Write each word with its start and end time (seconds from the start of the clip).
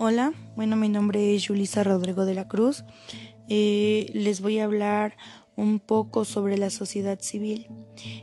Hola, 0.00 0.32
bueno, 0.54 0.76
mi 0.76 0.88
nombre 0.88 1.34
es 1.34 1.48
Julisa 1.48 1.82
Rodrigo 1.82 2.24
de 2.24 2.32
la 2.32 2.46
Cruz. 2.46 2.84
Eh, 3.48 4.08
les 4.14 4.40
voy 4.40 4.60
a 4.60 4.64
hablar 4.64 5.16
un 5.56 5.80
poco 5.80 6.24
sobre 6.24 6.56
la 6.56 6.70
sociedad 6.70 7.18
civil. 7.20 7.66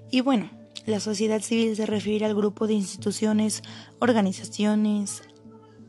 Y 0.10 0.22
bueno, 0.22 0.50
la 0.86 1.02
sociedad 1.02 1.42
civil 1.42 1.76
se 1.76 1.86
refiere 1.86 2.26
al 2.26 2.34
grupo 2.34 2.66
de 2.66 2.76
instituciones, 2.76 3.62
organizaciones, 4.00 5.24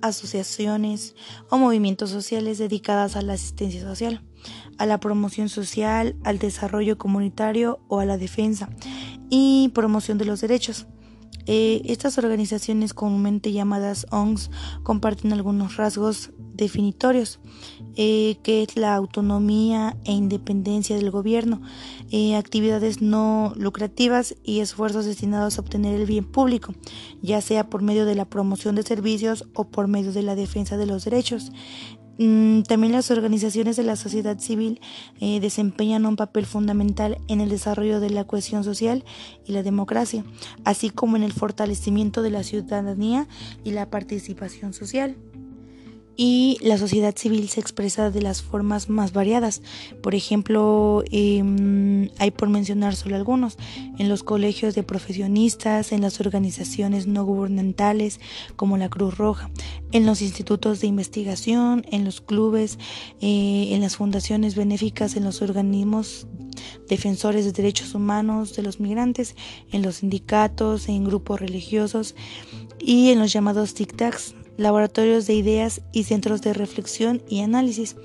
asociaciones 0.03 1.15
o 1.51 1.57
movimientos 1.57 2.11
sociales 2.11 2.59
dedicadas 2.59 3.15
a 3.15 3.23
la 3.23 3.35
asistencia 3.35 3.83
social, 3.83 4.25
a 4.79 4.87
la 4.87 4.99
promoción 4.99 5.49
social, 5.49 6.17
al 6.25 6.41
desarrollo 6.41 6.99
comunitario 6.99 7.79
o 7.87 8.01
a 8.01 8.07
la 8.07 8.19
defensa 8.19 8.71
y 9.31 9.71
promoción 9.73 10.19
de 10.19 10.25
los 10.25 10.41
derechos. 10.41 10.89
Eh, 11.47 11.83
estas 11.87 12.19
organizaciones 12.19 12.95
comúnmente 12.95 13.53
llamadas 13.53 14.07
ONGs 14.11 14.51
comparten 14.83 15.33
algunos 15.33 15.77
rasgos 15.77 16.31
definitorios, 16.57 17.39
eh, 17.97 18.39
que 18.43 18.63
es 18.63 18.77
la 18.77 18.95
autonomía 18.95 19.97
e 20.05 20.13
independencia 20.13 20.97
del 20.97 21.11
gobierno, 21.11 21.61
eh, 22.11 22.35
actividades 22.35 23.03
no 23.03 23.53
lucrativas 23.57 24.35
y 24.43 24.61
esfuerzos 24.61 25.05
destinados 25.05 25.59
a 25.59 25.61
obtener 25.61 25.95
el 25.95 26.07
bien 26.07 26.25
público, 26.25 26.75
ya 27.23 27.41
sea 27.41 27.69
por 27.69 27.83
medio 27.83 28.07
de 28.07 28.15
la 28.15 28.25
promoción 28.25 28.75
de 28.75 28.83
servicios 28.83 29.47
o 29.55 29.69
por 29.69 29.87
medio 29.89 30.13
de 30.13 30.23
la 30.23 30.35
defensa 30.35 30.77
de 30.77 30.87
los 30.87 31.05
derechos. 31.05 31.53
Mm, 32.19 32.63
también 32.63 32.93
las 32.93 33.11
organizaciones 33.11 33.77
de 33.77 33.83
la 33.83 33.97
sociedad 33.97 34.39
civil 34.39 34.81
eh, 35.21 35.39
desempeñan 35.41 36.07
un 36.07 36.17
papel 36.17 36.47
fundamental 36.47 37.19
en 37.29 37.41
el 37.41 37.51
desarrollo 37.51 38.01
de 38.01 38.11
la 38.11 38.25
cohesión 38.25 38.65
social 38.65 39.05
y 39.45 39.53
la 39.53 39.63
democracia, 39.63 40.25
así 40.65 40.91
como 40.91 41.17
en 41.17 41.23
el 41.23 41.33
fortalecimiento 41.33 42.23
de 42.23 42.31
la 42.31 42.43
ciudadanía 42.43 43.29
y 43.65 43.73
la 43.73 43.91
participación 43.91 44.73
social 44.73 45.17
y 46.17 46.59
la 46.63 46.79
sociedad 46.79 47.15
civil 47.15 47.49
se 47.49 47.61
expresa 47.61 48.11
de 48.11 48.23
las 48.23 48.43
formas 48.43 48.89
más 48.89 49.13
variadas. 49.13 49.63
Por 50.03 50.15
ejemplo, 50.15 51.05
em, 51.11 52.09
hay 52.19 52.31
por 52.31 52.49
mencionar 52.49 52.97
solo 52.97 53.17
algunos, 53.17 53.59
en 53.99 54.09
los 54.09 54.23
colegios 54.23 54.75
de 54.75 54.83
profesionistas, 54.83 55.93
en 55.93 56.01
las 56.01 56.21
organizaciones 56.21 57.07
no 57.07 57.25
gubernamentales 57.25 58.21
como 58.57 58.79
la 58.79 58.89
Cruz 58.89 59.19
Roja, 59.19 59.51
en 59.93 60.07
los 60.07 60.23
institutos 60.23 60.81
de 60.81 60.87
investigación, 60.87 61.85
en 61.91 62.05
los 62.05 62.21
clubes, 62.21 62.79
eh, 63.21 63.69
en 63.73 63.83
las 63.83 63.97
fundaciones 63.97 64.55
benéficas, 64.55 65.17
en 65.17 65.25
los 65.25 65.43
organismos 65.43 66.27
defensores 66.89 67.45
de 67.45 67.53
derechos 67.53 67.95
humanos 67.95 68.57
de 68.57 68.63
los 68.63 68.81
migrantes, 68.81 69.37
en 69.71 69.83
los 69.83 69.97
sindicatos, 69.97 70.89
en 70.89 71.05
grupos 71.05 71.41
religiosos 71.41 72.15
y 72.79 73.11
en 73.11 73.19
los 73.19 73.33
llamados 73.33 73.75
tic-tacs 73.75 74.35
laboratorios 74.57 75.27
de 75.27 75.35
ideas 75.35 75.83
y 75.93 76.05
centros 76.05 76.43
de 76.43 76.53
reflexión 76.53 77.23
y 77.29 77.41
análisis, 77.41 77.97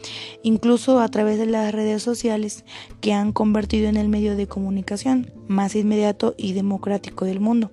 incluso 0.43 0.99
a 0.99 1.07
través 1.09 1.37
de 1.37 1.45
las 1.45 1.73
redes 1.73 2.03
sociales 2.03 2.65
que 2.99 3.13
han 3.13 3.31
convertido 3.31 3.89
en 3.89 3.97
el 3.97 4.09
medio 4.09 4.35
de 4.35 4.47
comunicación 4.47 5.31
más 5.47 5.75
inmediato 5.75 6.35
y 6.37 6.53
democrático 6.53 7.25
del 7.25 7.39
mundo. 7.39 7.71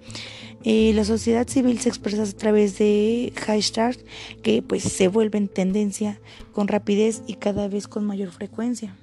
Eh, 0.64 0.92
la 0.94 1.04
sociedad 1.04 1.46
civil 1.46 1.78
se 1.78 1.88
expresa 1.88 2.24
a 2.24 2.26
través 2.26 2.78
de 2.78 3.32
hashtags 3.36 4.04
que 4.42 4.60
pues 4.60 4.82
se 4.82 5.08
vuelven 5.08 5.48
tendencia 5.48 6.20
con 6.52 6.68
rapidez 6.68 7.22
y 7.26 7.34
cada 7.34 7.68
vez 7.68 7.86
con 7.86 8.04
mayor 8.04 8.30
frecuencia. 8.30 8.96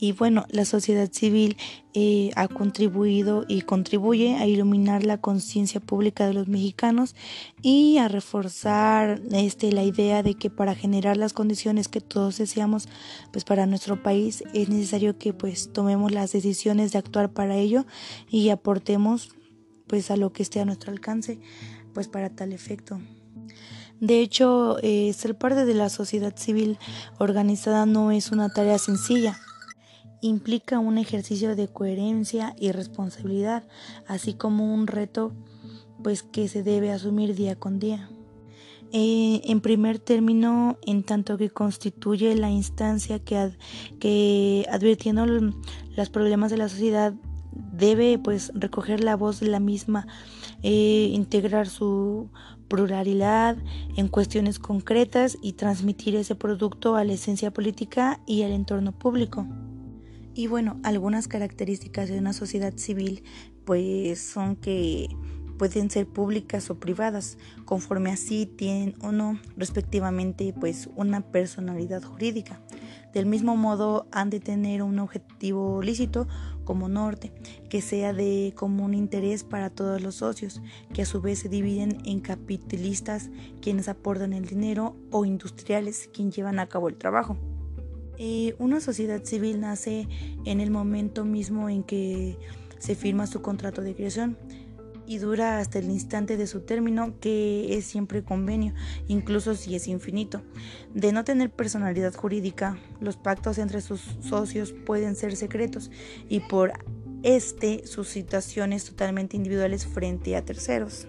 Y 0.00 0.12
bueno, 0.12 0.46
la 0.50 0.64
sociedad 0.64 1.10
civil 1.10 1.56
eh, 1.92 2.30
ha 2.36 2.46
contribuido 2.46 3.44
y 3.48 3.62
contribuye 3.62 4.36
a 4.36 4.46
iluminar 4.46 5.04
la 5.04 5.20
conciencia 5.20 5.80
pública 5.80 6.24
de 6.28 6.34
los 6.34 6.46
mexicanos 6.46 7.16
y 7.62 7.98
a 7.98 8.06
reforzar 8.06 9.20
este, 9.32 9.72
la 9.72 9.82
idea 9.82 10.22
de 10.22 10.34
que 10.34 10.50
para 10.50 10.76
generar 10.76 11.16
las 11.16 11.32
condiciones 11.32 11.88
que 11.88 12.00
todos 12.00 12.38
deseamos 12.38 12.88
pues 13.32 13.44
para 13.44 13.66
nuestro 13.66 14.00
país 14.00 14.44
es 14.54 14.68
necesario 14.68 15.18
que 15.18 15.32
pues 15.32 15.72
tomemos 15.72 16.12
las 16.12 16.30
decisiones 16.30 16.92
de 16.92 16.98
actuar 16.98 17.32
para 17.32 17.56
ello 17.56 17.84
y 18.30 18.50
aportemos 18.50 19.34
pues 19.88 20.12
a 20.12 20.16
lo 20.16 20.32
que 20.32 20.44
esté 20.44 20.60
a 20.60 20.64
nuestro 20.64 20.92
alcance 20.92 21.40
pues 21.92 22.06
para 22.06 22.30
tal 22.30 22.52
efecto. 22.52 23.00
De 23.98 24.20
hecho, 24.20 24.78
eh, 24.80 25.12
ser 25.12 25.36
parte 25.36 25.64
de 25.64 25.74
la 25.74 25.88
sociedad 25.88 26.36
civil 26.36 26.78
organizada 27.18 27.84
no 27.84 28.12
es 28.12 28.30
una 28.30 28.48
tarea 28.48 28.78
sencilla 28.78 29.36
implica 30.20 30.78
un 30.78 30.98
ejercicio 30.98 31.56
de 31.56 31.68
coherencia 31.68 32.54
y 32.58 32.72
responsabilidad, 32.72 33.68
así 34.06 34.34
como 34.34 34.72
un 34.72 34.86
reto 34.86 35.32
pues 36.02 36.22
que 36.22 36.48
se 36.48 36.62
debe 36.62 36.92
asumir 36.92 37.34
día 37.34 37.56
con 37.56 37.78
día. 37.78 38.08
Eh, 38.92 39.42
en 39.44 39.60
primer 39.60 39.98
término, 39.98 40.78
en 40.86 41.02
tanto 41.02 41.36
que 41.36 41.50
constituye 41.50 42.34
la 42.34 42.50
instancia 42.50 43.18
que, 43.18 44.66
advirtiendo 44.70 45.26
los 45.26 46.10
problemas 46.10 46.50
de 46.50 46.56
la 46.56 46.68
sociedad 46.68 47.12
debe 47.52 48.18
pues 48.18 48.50
recoger 48.54 49.04
la 49.04 49.16
voz 49.16 49.40
de 49.40 49.48
la 49.48 49.60
misma, 49.60 50.06
eh, 50.62 51.10
integrar 51.12 51.68
su 51.68 52.30
pluralidad 52.68 53.56
en 53.96 54.08
cuestiones 54.08 54.58
concretas 54.58 55.36
y 55.42 55.52
transmitir 55.54 56.16
ese 56.16 56.34
producto 56.34 56.96
a 56.96 57.04
la 57.04 57.14
esencia 57.14 57.50
política 57.50 58.20
y 58.26 58.42
al 58.42 58.52
entorno 58.52 58.92
público. 58.92 59.46
Y 60.38 60.46
bueno, 60.46 60.78
algunas 60.84 61.26
características 61.26 62.08
de 62.08 62.16
una 62.16 62.32
sociedad 62.32 62.72
civil 62.76 63.24
pues 63.64 64.20
son 64.20 64.54
que 64.54 65.08
pueden 65.58 65.90
ser 65.90 66.06
públicas 66.06 66.70
o 66.70 66.78
privadas, 66.78 67.38
conforme 67.64 68.12
así 68.12 68.46
tienen 68.46 68.94
o 69.00 69.10
no 69.10 69.40
respectivamente 69.56 70.54
pues 70.60 70.88
una 70.94 71.22
personalidad 71.22 72.04
jurídica. 72.04 72.60
Del 73.12 73.26
mismo 73.26 73.56
modo 73.56 74.06
han 74.12 74.30
de 74.30 74.38
tener 74.38 74.84
un 74.84 75.00
objetivo 75.00 75.82
lícito 75.82 76.28
como 76.62 76.88
norte, 76.88 77.32
que 77.68 77.82
sea 77.82 78.12
de 78.12 78.52
común 78.54 78.94
interés 78.94 79.42
para 79.42 79.70
todos 79.70 80.00
los 80.00 80.14
socios, 80.14 80.62
que 80.94 81.02
a 81.02 81.06
su 81.06 81.20
vez 81.20 81.40
se 81.40 81.48
dividen 81.48 81.98
en 82.04 82.20
capitalistas 82.20 83.28
quienes 83.60 83.88
aportan 83.88 84.32
el 84.32 84.44
dinero 84.44 84.94
o 85.10 85.24
industriales 85.24 86.08
quienes 86.14 86.36
llevan 86.36 86.60
a 86.60 86.68
cabo 86.68 86.88
el 86.88 86.96
trabajo. 86.96 87.36
Eh, 88.18 88.54
una 88.58 88.80
sociedad 88.80 89.22
civil 89.24 89.60
nace 89.60 90.08
en 90.44 90.60
el 90.60 90.70
momento 90.70 91.24
mismo 91.24 91.68
en 91.68 91.84
que 91.84 92.36
se 92.78 92.94
firma 92.94 93.26
su 93.26 93.42
contrato 93.42 93.82
de 93.82 93.94
creación 93.94 94.36
y 95.06 95.18
dura 95.18 95.58
hasta 95.58 95.78
el 95.78 95.90
instante 95.90 96.36
de 96.36 96.46
su 96.46 96.60
término, 96.60 97.18
que 97.18 97.78
es 97.78 97.86
siempre 97.86 98.22
convenio, 98.22 98.74
incluso 99.08 99.54
si 99.54 99.74
es 99.74 99.88
infinito. 99.88 100.42
De 100.92 101.12
no 101.12 101.24
tener 101.24 101.50
personalidad 101.50 102.14
jurídica, 102.14 102.76
los 103.00 103.16
pactos 103.16 103.56
entre 103.56 103.80
sus 103.80 104.02
socios 104.20 104.72
pueden 104.72 105.16
ser 105.16 105.34
secretos 105.34 105.90
y 106.28 106.40
por 106.40 106.72
este 107.22 107.86
sus 107.86 108.08
situaciones 108.08 108.84
totalmente 108.84 109.36
individuales 109.36 109.86
frente 109.86 110.36
a 110.36 110.44
terceros. 110.44 111.08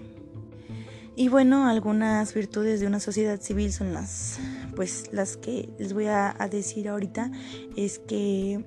Y 1.19 1.27
bueno, 1.27 1.67
algunas 1.67 2.33
virtudes 2.33 2.79
de 2.79 2.87
una 2.87 3.01
sociedad 3.01 3.41
civil 3.41 3.73
son 3.73 3.93
las, 3.93 4.39
pues, 4.73 5.09
las 5.11 5.35
que 5.35 5.67
les 5.77 5.91
voy 5.91 6.05
a, 6.05 6.33
decir 6.49 6.87
ahorita, 6.87 7.29
es 7.75 7.99
que 7.99 8.63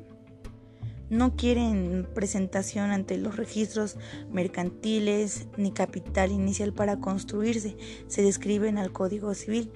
no 1.08 1.34
quieren 1.34 2.06
presentación 2.14 2.90
ante 2.90 3.16
los 3.16 3.38
registros 3.38 3.96
mercantiles 4.30 5.46
ni 5.56 5.72
capital 5.72 6.30
inicial 6.30 6.74
para 6.74 6.98
construirse, 6.98 7.78
se 8.06 8.20
describen 8.20 8.76
al 8.76 8.92
Código 8.92 9.32
Civil. 9.32 9.70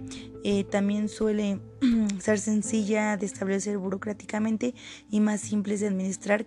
Eh, 0.44 0.64
también 0.64 1.08
suele 1.08 1.62
ser 2.20 2.38
sencilla 2.38 3.16
de 3.16 3.25
establecer 3.25 3.78
burocráticamente 3.78 4.75
y 5.10 5.20
más 5.20 5.41
simple 5.41 5.78
de 5.78 5.87
administrar 5.87 6.44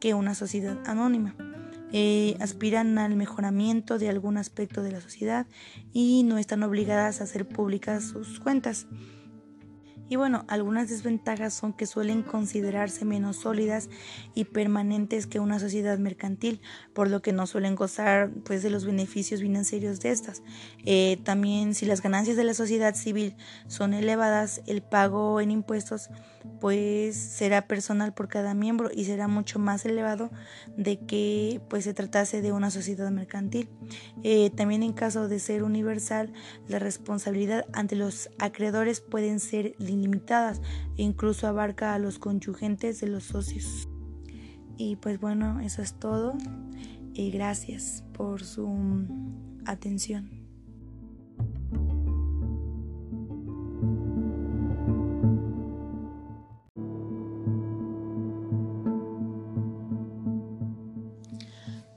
que 0.00 0.12
una 0.12 0.34
sociedad 0.34 0.78
anónima. 0.84 1.34
Eh, 1.92 2.36
aspiran 2.40 2.98
al 2.98 3.16
mejoramiento 3.16 3.98
de 3.98 4.08
algún 4.08 4.38
aspecto 4.38 4.82
de 4.82 4.92
la 4.92 5.00
sociedad 5.00 5.46
y 5.92 6.22
no 6.22 6.38
están 6.38 6.62
obligadas 6.62 7.20
a 7.20 7.24
hacer 7.24 7.46
públicas 7.46 8.04
sus 8.04 8.40
cuentas. 8.40 8.86
Y 10.12 10.16
bueno, 10.16 10.44
algunas 10.48 10.90
desventajas 10.90 11.54
son 11.54 11.72
que 11.72 11.86
suelen 11.86 12.22
considerarse 12.22 13.06
menos 13.06 13.36
sólidas 13.36 13.88
y 14.34 14.44
permanentes 14.44 15.26
que 15.26 15.40
una 15.40 15.58
sociedad 15.58 15.96
mercantil, 15.96 16.60
por 16.92 17.08
lo 17.08 17.22
que 17.22 17.32
no 17.32 17.46
suelen 17.46 17.76
gozar 17.76 18.30
pues 18.44 18.62
de 18.62 18.68
los 18.68 18.84
beneficios 18.84 19.40
financieros 19.40 20.00
de 20.00 20.10
estas. 20.10 20.42
Eh, 20.84 21.16
también 21.24 21.74
si 21.74 21.86
las 21.86 22.02
ganancias 22.02 22.36
de 22.36 22.44
la 22.44 22.52
sociedad 22.52 22.94
civil 22.94 23.36
son 23.68 23.94
elevadas, 23.94 24.60
el 24.66 24.82
pago 24.82 25.40
en 25.40 25.50
impuestos 25.50 26.10
pues 26.60 27.16
será 27.16 27.66
personal 27.66 28.12
por 28.12 28.28
cada 28.28 28.52
miembro 28.52 28.90
y 28.92 29.04
será 29.04 29.28
mucho 29.28 29.58
más 29.58 29.86
elevado 29.86 30.30
de 30.76 30.98
que 30.98 31.60
pues 31.70 31.84
se 31.84 31.94
tratase 31.94 32.42
de 32.42 32.52
una 32.52 32.70
sociedad 32.70 33.10
mercantil. 33.10 33.70
Eh, 34.22 34.50
también 34.50 34.82
en 34.82 34.92
caso 34.92 35.28
de 35.28 35.38
ser 35.38 35.62
universal, 35.62 36.32
la 36.68 36.78
responsabilidad 36.78 37.64
ante 37.72 37.96
los 37.96 38.28
acreedores 38.38 39.00
pueden 39.00 39.40
ser 39.40 39.74
ilimitadas 40.02 40.60
e 40.96 41.02
incluso 41.02 41.46
abarca 41.46 41.94
a 41.94 41.98
los 41.98 42.18
conyugentes 42.18 43.00
de 43.00 43.06
los 43.08 43.24
socios. 43.24 43.88
Y 44.76 44.96
pues 44.96 45.20
bueno, 45.20 45.60
eso 45.60 45.82
es 45.82 45.94
todo 45.94 46.34
y 47.14 47.30
gracias 47.30 48.04
por 48.12 48.42
su 48.42 48.68
atención. 49.64 50.42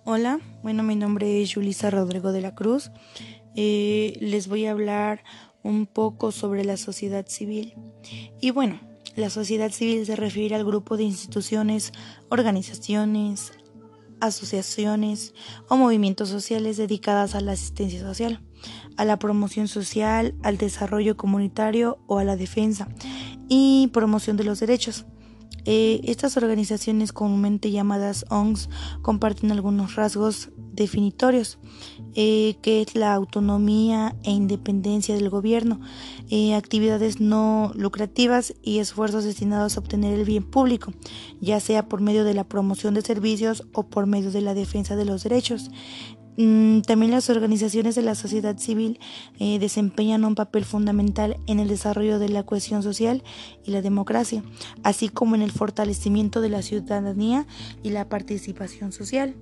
Hola, 0.07 0.39
bueno, 0.61 0.83
mi 0.83 0.95
nombre 0.95 1.41
es 1.41 1.55
Julisa 1.55 1.89
Rodrigo 1.89 2.31
de 2.31 2.41
la 2.41 2.53
Cruz. 2.53 2.91
Eh, 3.55 4.15
les 4.21 4.47
voy 4.47 4.67
a 4.67 4.71
hablar 4.71 5.23
un 5.63 5.87
poco 5.87 6.31
sobre 6.31 6.63
la 6.63 6.77
sociedad 6.77 7.25
civil. 7.27 7.73
Y 8.41 8.51
bueno, 8.51 8.79
la 9.15 9.29
sociedad 9.29 9.71
civil 9.71 10.05
se 10.05 10.15
refiere 10.15 10.55
al 10.55 10.65
grupo 10.65 10.97
de 10.97 11.03
instituciones, 11.03 11.93
organizaciones, 12.29 13.53
asociaciones 14.19 15.33
o 15.69 15.77
movimientos 15.77 16.29
sociales 16.29 16.77
dedicadas 16.77 17.35
a 17.35 17.41
la 17.41 17.53
asistencia 17.53 17.99
social, 17.99 18.41
a 18.97 19.05
la 19.05 19.19
promoción 19.19 19.67
social, 19.67 20.35
al 20.43 20.57
desarrollo 20.57 21.17
comunitario 21.17 21.99
o 22.07 22.19
a 22.19 22.23
la 22.23 22.35
defensa 22.35 22.87
y 23.47 23.89
promoción 23.93 24.37
de 24.37 24.43
los 24.43 24.59
derechos. 24.59 25.05
Eh, 25.67 26.01
estas 26.03 26.37
organizaciones 26.37 27.11
comúnmente 27.11 27.71
llamadas 27.71 28.25
ONGs 28.29 28.69
comparten 29.01 29.51
algunos 29.51 29.95
rasgos 29.95 30.49
definitorios, 30.75 31.57
eh, 32.15 32.55
que 32.61 32.81
es 32.81 32.95
la 32.95 33.13
autonomía 33.13 34.15
e 34.23 34.31
independencia 34.31 35.15
del 35.15 35.29
gobierno, 35.29 35.79
eh, 36.29 36.53
actividades 36.55 37.19
no 37.19 37.71
lucrativas 37.75 38.53
y 38.61 38.79
esfuerzos 38.79 39.23
destinados 39.23 39.77
a 39.77 39.79
obtener 39.79 40.13
el 40.13 40.25
bien 40.25 40.43
público, 40.43 40.93
ya 41.41 41.59
sea 41.59 41.87
por 41.87 42.01
medio 42.01 42.23
de 42.23 42.33
la 42.33 42.43
promoción 42.43 42.93
de 42.93 43.01
servicios 43.01 43.65
o 43.73 43.83
por 43.83 44.05
medio 44.05 44.31
de 44.31 44.41
la 44.41 44.53
defensa 44.53 44.95
de 44.95 45.05
los 45.05 45.23
derechos. 45.23 45.71
Mm, 46.37 46.81
también 46.81 47.11
las 47.11 47.29
organizaciones 47.29 47.95
de 47.95 48.01
la 48.01 48.13
sociedad 48.13 48.57
civil 48.57 48.99
eh, 49.39 49.57
desempeñan 49.57 50.25
un 50.25 50.35
papel 50.35 50.65
fundamental 50.65 51.37
en 51.47 51.59
el 51.59 51.69
desarrollo 51.69 52.19
de 52.19 52.27
la 52.27 52.43
cohesión 52.43 52.83
social 52.83 53.23
y 53.63 53.71
la 53.71 53.81
democracia, 53.81 54.43
así 54.83 55.07
como 55.07 55.35
en 55.35 55.41
el 55.41 55.51
fortalecimiento 55.51 56.41
de 56.41 56.49
la 56.49 56.61
ciudadanía 56.61 57.47
y 57.83 57.91
la 57.91 58.09
participación 58.09 58.91
social 58.91 59.35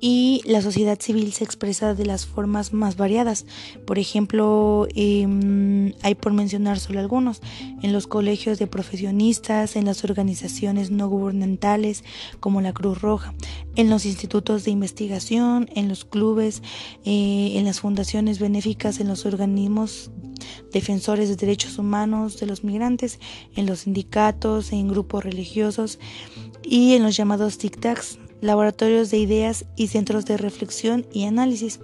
y 0.00 0.40
la 0.46 0.62
sociedad 0.62 0.98
civil 0.98 1.32
se 1.32 1.44
expresa 1.44 1.94
de 1.94 2.06
las 2.06 2.26
formas 2.26 2.72
más 2.72 2.96
variadas. 2.96 3.44
Por 3.86 3.98
ejemplo, 3.98 4.88
em, 4.94 5.92
hay 6.02 6.14
por 6.14 6.32
mencionar 6.32 6.80
solo 6.80 7.00
algunos, 7.00 7.42
en 7.82 7.92
los 7.92 8.06
colegios 8.06 8.58
de 8.58 8.66
profesionistas, 8.66 9.76
en 9.76 9.84
las 9.84 10.02
organizaciones 10.04 10.90
no 10.90 11.08
gubernamentales 11.08 12.02
como 12.40 12.62
la 12.62 12.72
Cruz 12.72 13.00
Roja, 13.02 13.34
en 13.76 13.90
los 13.90 14.06
institutos 14.06 14.64
de 14.64 14.70
investigación, 14.70 15.68
en 15.74 15.88
los 15.88 16.04
clubes, 16.04 16.62
eh, 17.04 17.52
en 17.56 17.66
las 17.66 17.80
fundaciones 17.80 18.38
benéficas, 18.38 19.00
en 19.00 19.08
los 19.08 19.26
organismos 19.26 20.10
defensores 20.72 21.28
de 21.28 21.36
derechos 21.36 21.78
humanos 21.78 22.40
de 22.40 22.46
los 22.46 22.64
migrantes, 22.64 23.18
en 23.54 23.66
los 23.66 23.80
sindicatos, 23.80 24.72
en 24.72 24.88
grupos 24.88 25.24
religiosos 25.24 25.98
y 26.62 26.94
en 26.94 27.02
los 27.02 27.16
llamados 27.16 27.58
tic-tacs 27.58 28.19
laboratorios 28.40 29.10
de 29.10 29.18
ideas 29.18 29.64
y 29.76 29.88
centros 29.88 30.24
de 30.24 30.36
reflexión 30.36 31.06
y 31.12 31.24
análisis, 31.24 31.80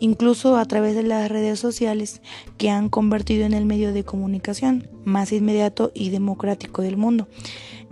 incluso 0.00 0.56
a 0.56 0.64
través 0.64 0.94
de 0.94 1.02
las 1.02 1.30
redes 1.30 1.58
sociales 1.58 2.22
que 2.56 2.70
han 2.70 2.88
convertido 2.88 3.44
en 3.44 3.54
el 3.54 3.66
medio 3.66 3.92
de 3.92 4.04
comunicación 4.04 4.88
más 5.04 5.32
inmediato 5.32 5.90
y 5.94 6.10
democrático 6.10 6.82
del 6.82 6.96
mundo. 6.96 7.28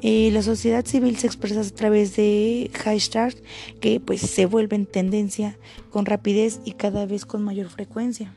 Eh, 0.02 0.30
la 0.30 0.42
sociedad 0.42 0.84
civil 0.84 1.16
se 1.16 1.26
expresa 1.26 1.60
a 1.60 1.64
través 1.64 2.16
de 2.16 2.70
hashtags 2.74 3.42
que 3.80 3.98
pues 3.98 4.20
se 4.20 4.46
vuelven 4.46 4.86
tendencia 4.86 5.58
con 5.90 6.04
rapidez 6.04 6.60
y 6.64 6.72
cada 6.72 7.06
vez 7.06 7.24
con 7.24 7.42
mayor 7.42 7.68
frecuencia. 7.68 8.34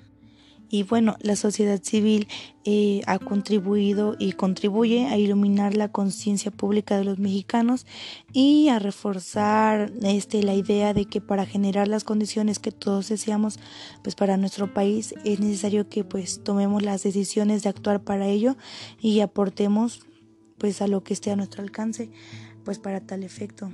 Y 0.72 0.84
bueno, 0.84 1.18
la 1.20 1.36
sociedad 1.36 1.82
civil 1.82 2.28
eh, 2.64 3.02
ha 3.08 3.18
contribuido 3.18 4.16
y 4.20 4.34
contribuye 4.34 5.08
a 5.08 5.18
iluminar 5.18 5.76
la 5.76 5.92
conciencia 5.92 6.52
pública 6.52 6.96
de 6.96 7.06
los 7.06 7.18
mexicanos 7.18 7.88
y 8.32 8.70
a 8.70 8.78
reforzar 8.78 9.92
este, 10.04 10.44
la 10.44 10.54
idea 10.54 10.94
de 10.94 11.06
que 11.06 11.22
para 11.22 11.48
generar 11.48 11.88
las 11.88 12.04
condiciones 12.04 12.60
que 12.60 12.72
todos 12.72 13.10
deseamos 13.10 13.60
pues 14.04 14.14
para 14.14 14.38
nuestro 14.38 14.72
país 14.72 15.16
es 15.26 15.40
necesario 15.40 15.90
que 15.90 16.04
pues 16.04 16.44
tomemos 16.44 16.84
las 16.84 17.02
decisiones 17.02 17.64
de 17.64 17.70
actuar 17.70 18.04
para 18.04 18.28
ello 18.28 18.56
y 19.02 19.22
aportemos 19.22 20.06
pues 20.60 20.84
a 20.84 20.88
lo 20.88 21.04
que 21.04 21.14
esté 21.14 21.32
a 21.32 21.36
nuestro 21.36 21.64
alcance 21.64 22.12
pues 22.64 22.78
para 22.78 23.00
tal 23.00 23.24
efecto. 23.24 23.72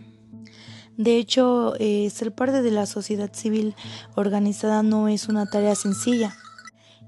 De 0.96 1.18
hecho, 1.18 1.74
eh, 1.78 2.10
ser 2.10 2.34
parte 2.34 2.62
de 2.62 2.72
la 2.72 2.86
sociedad 2.86 3.34
civil 3.34 3.76
organizada 4.16 4.82
no 4.82 5.10
es 5.10 5.28
una 5.28 5.46
tarea 5.46 5.76
sencilla 5.76 6.34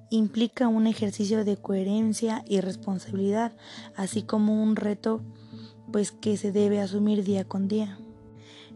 implica 0.10 0.68
un 0.68 0.88
ejercicio 0.88 1.44
de 1.44 1.58
coherencia 1.58 2.44
y 2.48 2.62
responsabilidad, 2.62 3.56
así 3.96 4.24
como 4.24 4.62
un 4.62 4.76
reto 4.76 5.22
pues 5.92 6.12
que 6.12 6.38
se 6.38 6.52
debe 6.52 6.80
asumir 6.80 7.24
día 7.24 7.46
con 7.46 7.68
día. 7.68 7.98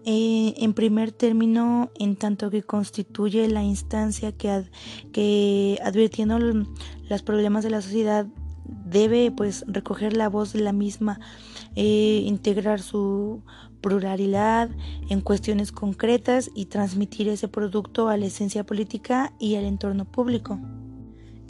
Eh, 0.04 0.56
en 0.58 0.74
primer 0.74 1.12
término, 1.12 1.92
en 2.00 2.16
tanto 2.16 2.50
que 2.50 2.64
constituye 2.64 3.48
la 3.48 3.64
instancia 3.64 4.32
que, 4.32 5.80
advirtiendo 5.84 6.40
los 6.40 7.22
problemas 7.22 7.64
de 7.64 7.70
la 7.70 7.82
sociedad 7.82 8.26
debe 8.66 9.32
pues 9.32 9.64
recoger 9.68 10.16
la 10.16 10.30
voz 10.30 10.54
de 10.54 10.62
la 10.62 10.74
misma, 10.74 11.20
eh, 11.76 12.24
integrar 12.26 12.82
su 12.82 13.44
pluralidad 13.82 14.70
en 15.10 15.22
cuestiones 15.22 15.72
concretas 15.72 16.50
y 16.56 16.66
transmitir 16.66 17.28
ese 17.28 17.48
producto 17.48 18.10
a 18.10 18.18
la 18.18 18.28
esencia 18.28 18.66
política 18.66 19.34
y 19.40 19.56
al 19.56 19.66
entorno 19.66 20.06
público. 20.06 20.60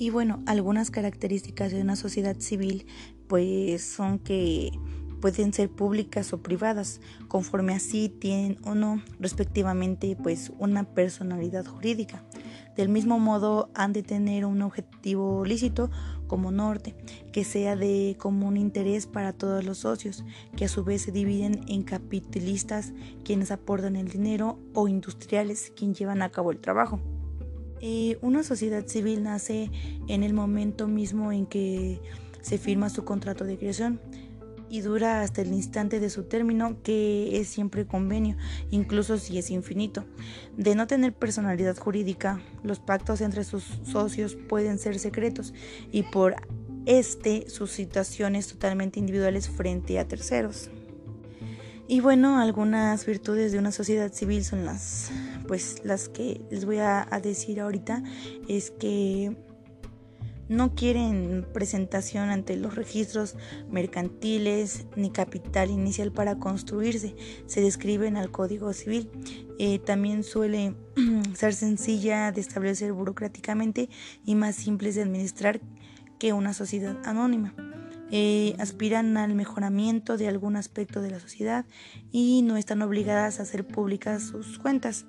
Y 0.01 0.09
bueno, 0.09 0.41
algunas 0.47 0.89
características 0.89 1.71
de 1.71 1.79
una 1.79 1.95
sociedad 1.95 2.35
civil 2.39 2.87
pues 3.27 3.83
son 3.83 4.17
que 4.17 4.71
pueden 5.21 5.53
ser 5.53 5.69
públicas 5.69 6.33
o 6.33 6.41
privadas, 6.41 7.01
conforme 7.27 7.75
así 7.75 8.09
tienen 8.09 8.57
o 8.63 8.73
no 8.73 9.03
respectivamente 9.19 10.17
pues 10.19 10.51
una 10.57 10.85
personalidad 10.85 11.67
jurídica. 11.67 12.23
Del 12.75 12.89
mismo 12.89 13.19
modo 13.19 13.69
han 13.75 13.93
de 13.93 14.01
tener 14.01 14.45
un 14.45 14.63
objetivo 14.63 15.45
lícito 15.45 15.91
como 16.25 16.51
norte, 16.51 16.95
que 17.31 17.43
sea 17.43 17.75
de 17.75 18.15
común 18.17 18.57
interés 18.57 19.05
para 19.05 19.33
todos 19.33 19.63
los 19.63 19.77
socios, 19.77 20.25
que 20.57 20.65
a 20.65 20.67
su 20.67 20.83
vez 20.83 21.03
se 21.03 21.11
dividen 21.11 21.63
en 21.67 21.83
capitalistas 21.83 22.91
quienes 23.23 23.51
aportan 23.51 23.95
el 23.95 24.07
dinero 24.07 24.57
o 24.73 24.87
industriales 24.87 25.71
quienes 25.75 25.99
llevan 25.99 26.23
a 26.23 26.31
cabo 26.31 26.49
el 26.49 26.59
trabajo. 26.59 26.99
Eh, 27.81 28.17
una 28.21 28.43
sociedad 28.43 28.85
civil 28.87 29.23
nace 29.23 29.71
en 30.07 30.23
el 30.23 30.33
momento 30.33 30.87
mismo 30.87 31.31
en 31.31 31.47
que 31.47 31.99
se 32.41 32.57
firma 32.57 32.89
su 32.89 33.03
contrato 33.03 33.43
de 33.43 33.57
creación 33.57 33.99
y 34.69 34.81
dura 34.81 35.21
hasta 35.21 35.41
el 35.41 35.51
instante 35.51 35.99
de 35.99 36.09
su 36.09 36.23
término, 36.23 36.81
que 36.81 37.39
es 37.39 37.49
siempre 37.49 37.85
convenio, 37.85 38.37
incluso 38.69 39.17
si 39.17 39.37
es 39.37 39.51
infinito. 39.51 40.05
De 40.55 40.75
no 40.75 40.87
tener 40.87 41.13
personalidad 41.13 41.77
jurídica, 41.77 42.39
los 42.63 42.79
pactos 42.79 43.19
entre 43.19 43.43
sus 43.43 43.63
socios 43.83 44.35
pueden 44.35 44.79
ser 44.79 44.97
secretos 44.97 45.53
y 45.91 46.03
por 46.03 46.35
este 46.85 47.49
sus 47.49 47.71
situaciones 47.71 48.47
totalmente 48.47 48.99
individuales 48.99 49.49
frente 49.49 49.99
a 49.99 50.07
terceros. 50.07 50.69
Y 51.91 51.99
bueno, 51.99 52.39
algunas 52.39 53.05
virtudes 53.05 53.51
de 53.51 53.59
una 53.59 53.73
sociedad 53.73 54.13
civil 54.13 54.45
son 54.45 54.63
las, 54.63 55.11
pues, 55.45 55.81
las 55.83 56.07
que 56.07 56.39
les 56.49 56.63
voy 56.63 56.77
a, 56.77 57.05
decir 57.21 57.59
ahorita, 57.59 58.01
es 58.47 58.71
que 58.71 59.35
no 60.47 60.73
quieren 60.73 61.45
presentación 61.53 62.29
ante 62.29 62.55
los 62.55 62.75
registros 62.75 63.35
mercantiles 63.69 64.85
ni 64.95 65.11
capital 65.11 65.69
inicial 65.69 66.13
para 66.13 66.39
construirse, 66.39 67.13
se 67.45 67.59
describen 67.59 68.15
al 68.15 68.31
Código 68.31 68.71
Civil. 68.71 69.09
Eh, 69.59 69.79
también 69.79 70.23
suele 70.23 70.73
ser 71.35 71.53
sencilla 71.53 72.31
de 72.31 72.39
establecer 72.39 72.93
burocráticamente 72.93 73.89
y 74.25 74.35
más 74.35 74.55
simple 74.55 74.93
de 74.93 75.01
administrar 75.01 75.59
que 76.19 76.31
una 76.31 76.53
sociedad 76.53 76.95
anónima. 77.03 77.53
Eh, 78.11 78.55
aspiran 78.59 79.15
al 79.17 79.35
mejoramiento 79.35 80.17
de 80.17 80.27
algún 80.27 80.57
aspecto 80.57 81.01
de 81.01 81.11
la 81.11 81.19
sociedad 81.19 81.65
y 82.11 82.41
no 82.41 82.57
están 82.57 82.81
obligadas 82.81 83.39
a 83.39 83.43
hacer 83.43 83.65
públicas 83.65 84.23
sus 84.23 84.59
cuentas. 84.59 85.05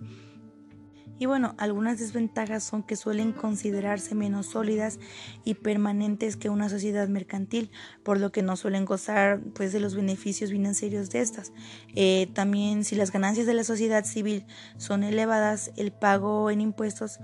Y 1.23 1.27
bueno, 1.27 1.55
algunas 1.57 2.01
desventajas 2.01 2.65
son 2.65 2.83
que 2.83 2.97
suelen 2.97 3.31
considerarse 3.31 4.15
menos 4.17 4.47
sólidas 4.47 4.99
y 5.45 5.55
permanentes 5.55 6.37
que 6.37 6.49
una 6.49 6.69
sociedad 6.69 7.07
mercantil, 7.07 7.71
por 8.03 8.19
lo 8.19 8.33
que 8.33 8.43
no 8.43 8.57
suelen 8.57 8.85
gozar 8.85 9.41
pues 9.55 9.73
de 9.73 9.79
los 9.79 9.95
beneficios 9.95 10.51
financieros 10.51 11.11
de 11.11 11.21
estas. 11.21 11.53
Eh, 11.95 12.29
también 12.35 12.83
si 12.85 12.97
las 12.97 13.13
ganancias 13.13 13.47
de 13.47 13.55
la 13.55 13.63
sociedad 13.63 14.05
civil 14.05 14.47
son 14.79 15.05
elevadas, 15.05 15.71
el 15.77 15.93
pago 15.93 16.51
en 16.51 16.61
impuestos 16.61 17.21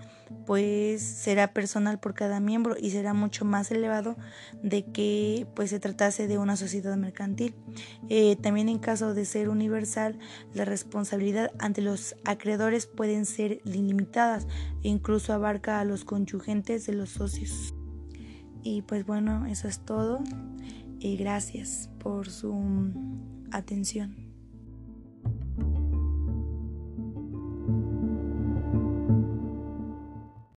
pues 0.47 1.03
será 1.03 1.53
personal 1.53 2.01
por 2.01 2.15
cada 2.15 2.41
miembro 2.41 2.77
y 2.79 2.91
será 2.91 3.15
mucho 3.15 3.45
más 3.45 3.71
elevado 3.71 4.17
de 4.63 4.85
que 4.85 5.47
pues 5.55 5.71
se 5.71 5.81
tratase 5.81 6.27
de 6.27 6.39
una 6.39 6.57
sociedad 6.57 6.97
mercantil. 6.97 7.55
Eh, 8.09 8.37
también 8.37 8.69
en 8.69 8.79
caso 8.79 9.15
de 9.15 9.25
ser 9.25 9.49
universal, 9.49 10.19
la 10.55 10.65
responsabilidad 10.65 11.53
ante 11.59 11.83
los 11.83 12.17
acreedores 12.25 12.87
pueden 12.87 13.27
ser 13.27 13.61
limitadas 13.65 14.47
e 14.83 14.89
incluso 14.89 15.33
abarca 15.33 15.81
a 15.81 15.85
los 15.85 16.05
conyugentes 16.05 16.87
de 16.87 16.95
los 16.95 17.11
socios. 17.11 17.75
Y 18.63 18.83
pues 18.83 19.07
bueno, 19.07 19.47
eso 19.47 19.69
es 19.69 19.81
todo 19.81 20.21
y 20.99 21.17
gracias 21.17 21.91
por 21.99 22.29
su 22.29 22.93
atención. 23.53 24.28